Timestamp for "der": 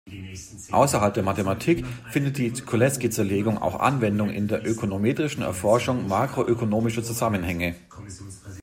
1.13-1.21, 4.47-4.65